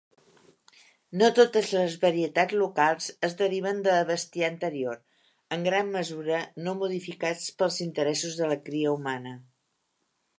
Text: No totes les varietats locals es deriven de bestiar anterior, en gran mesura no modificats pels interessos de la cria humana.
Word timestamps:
No 1.21 1.27
totes 1.39 1.67
les 1.79 1.97
varietats 2.05 2.55
locals 2.61 3.09
es 3.27 3.35
deriven 3.41 3.83
de 3.87 3.97
bestiar 4.11 4.49
anterior, 4.53 4.97
en 5.57 5.67
gran 5.67 5.93
mesura 5.99 6.41
no 6.69 6.75
modificats 6.81 7.45
pels 7.61 7.79
interessos 7.89 8.39
de 8.41 8.49
la 8.53 8.59
cria 8.71 8.95
humana. 8.99 9.35